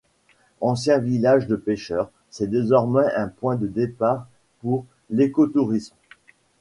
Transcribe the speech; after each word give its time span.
Ancien 0.61 0.97
village 0.97 1.45
de 1.45 1.55
pêcheurs, 1.55 2.09
c'est 2.31 2.47
désormais 2.49 3.05
un 3.15 3.27
point 3.27 3.55
de 3.55 3.67
départ 3.67 4.25
pour 4.61 4.83
l'écotourisme. 5.11 5.93